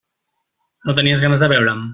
No 0.89 0.97
tenies 1.01 1.25
ganes 1.27 1.45
de 1.45 1.55
veure'm? 1.57 1.89